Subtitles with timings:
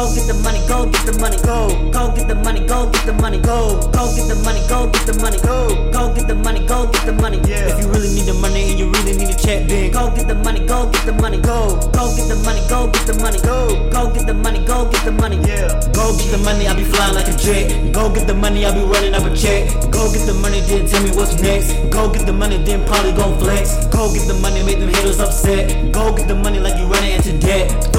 [0.00, 1.68] Go get the money, go get the money, go.
[1.92, 3.76] Go get the money, go get the money, go.
[3.92, 5.92] Go get the money, go get the money, go.
[5.92, 7.36] Go get the money, go get the money.
[7.44, 7.68] Yeah.
[7.68, 10.24] If you really need the money and you really need a check, then go get
[10.24, 11.76] the money, go get the money, go.
[11.92, 13.76] Go get the money, go get the money, go.
[13.92, 15.36] Go get the money, go get the money.
[15.44, 15.68] Yeah.
[15.92, 17.92] Go get the money, I be flying like a jet.
[17.92, 19.68] Go get the money, I be running up a check.
[19.92, 21.76] Go get the money, then tell me what's next.
[21.92, 23.76] Go get the money, then probably gon' flex.
[23.92, 25.92] Go get the money, make them haters upset.
[25.92, 27.89] Go get the money like you running into debt.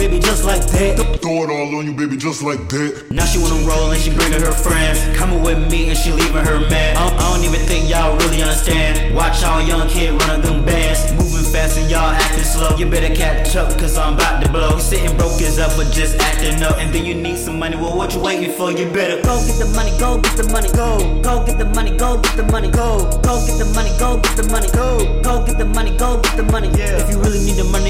[0.00, 0.96] Baby, just like that.
[1.20, 3.04] Throw it all on you, baby, just like that.
[3.10, 4.96] Now she wanna roll and she bringing her friends.
[5.18, 6.96] Coming with me and she leaving her man.
[6.96, 9.14] I don't, I don't even think y'all really understand.
[9.14, 11.12] Watch y'all young kid running them bands.
[11.12, 12.72] Moving fast and y'all acting slow.
[12.78, 14.72] You better catch up, cause I'm about to blow.
[14.72, 16.78] You sitting broke is up, but just acting up.
[16.78, 18.72] And then you need some money, well, what you waiting for?
[18.72, 21.20] You better Go get the money, go get the money, go.
[21.20, 23.04] Go get the money, go get the money, go.
[23.20, 25.20] Go get the money, go get the money, go.
[25.20, 26.68] Go get the money, go get the money.
[26.72, 27.04] Yeah.
[27.04, 27.89] If you really need the money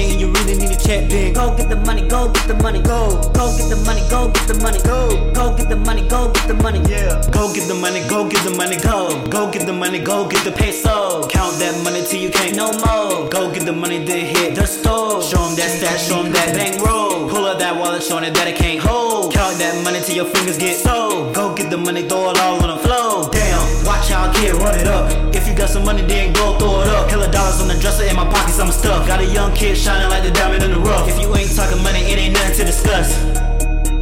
[2.21, 3.09] go get the money, go.
[3.33, 5.33] Go get the money, go get the money, go.
[5.33, 6.79] Go get the money, go get the money.
[6.89, 7.21] Yeah.
[7.31, 9.25] Go get the money, go get the money, go.
[9.27, 11.27] Go get the money, go get the peso.
[11.27, 13.29] Count that money till you can't no more.
[13.29, 15.21] Go get the money, then hit the store.
[15.21, 17.29] Show 'em that stash, show 'em that bankroll.
[17.29, 19.33] Pull up that wallet, showing it that it can't hold.
[19.33, 21.31] Count that money till your fingers get sore.
[21.33, 23.00] Go get the money, throw it all on the floor.
[25.61, 27.07] Got some money, then go throw it up.
[27.07, 29.07] Hella dollars on the dresser in my pockets, I'm stuffed.
[29.07, 31.07] Got a young kid shining like the diamond in the rough.
[31.07, 33.13] If you ain't talking money, it ain't nothing to discuss.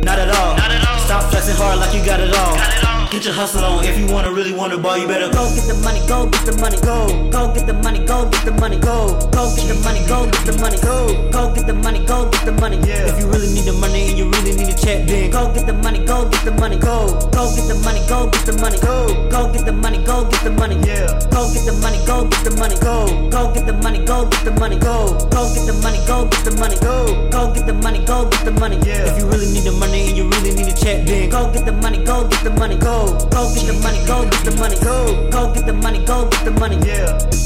[0.07, 0.55] Not at all.
[0.55, 0.99] Not at all.
[1.03, 2.55] Stop flexing hard like you got it all.
[2.55, 2.99] Got it all.
[3.11, 3.83] Get your hustle on.
[3.83, 6.55] If you wanna really wanna ball, you better Go get the money, go get the
[6.61, 7.09] money, go.
[7.29, 9.19] Go get the money, go get the money, go.
[9.33, 11.29] Go get the money, go get the money, go.
[11.31, 12.77] Go get the money, go get the money.
[12.87, 13.09] Yeah.
[13.11, 15.65] If you really need the money and you really need a check, then Go get
[15.65, 17.11] the money, go get the money, go.
[17.35, 19.29] Go get the money, go get the money, go.
[19.29, 20.75] Go get the money, go get the money.
[20.87, 21.07] Yeah.
[21.31, 23.29] Go get the money, go get the money, go.
[23.29, 25.17] Go get the money, go get the money, go.
[25.29, 27.29] Go get the money, go get the money, go.
[27.29, 28.77] Go get the money, go get the money.
[28.85, 29.11] Yeah.
[29.11, 31.65] If you really need the money and you really need a check, then Go get
[31.65, 33.17] the money, go get the money, go.
[33.31, 35.29] Go get the money, go get the money, go.
[35.29, 36.77] Go get the money, go get the money.
[36.85, 37.38] Yeah.